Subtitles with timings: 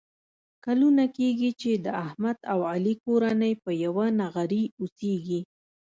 [0.65, 5.39] کلونه کېږي چې د احمد او علي کورنۍ په یوه نغري اوسېږي.